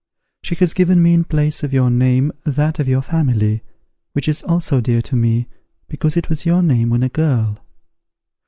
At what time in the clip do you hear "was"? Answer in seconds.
6.27-6.43